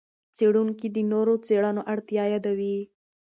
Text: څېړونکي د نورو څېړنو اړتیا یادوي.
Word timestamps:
څېړونکي 0.35 0.87
د 0.91 0.97
نورو 1.11 1.33
څېړنو 1.45 1.81
اړتیا 1.93 2.23
یادوي. 2.33 2.77